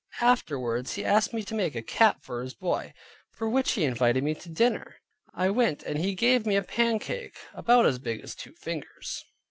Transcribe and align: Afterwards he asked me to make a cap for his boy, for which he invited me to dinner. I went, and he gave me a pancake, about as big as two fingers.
Afterwards 0.19 0.95
he 0.95 1.05
asked 1.05 1.31
me 1.31 1.43
to 1.43 1.53
make 1.53 1.75
a 1.75 1.81
cap 1.83 2.23
for 2.23 2.41
his 2.41 2.55
boy, 2.55 2.91
for 3.29 3.47
which 3.47 3.73
he 3.73 3.83
invited 3.83 4.23
me 4.23 4.33
to 4.33 4.49
dinner. 4.49 4.95
I 5.31 5.51
went, 5.51 5.83
and 5.83 5.99
he 5.99 6.15
gave 6.15 6.43
me 6.43 6.55
a 6.55 6.63
pancake, 6.63 7.35
about 7.53 7.85
as 7.85 7.99
big 7.99 8.21
as 8.21 8.33
two 8.33 8.53
fingers. 8.53 9.23